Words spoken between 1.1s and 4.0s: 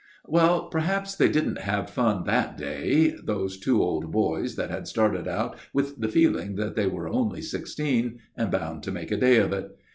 they didn't have fun that day, these two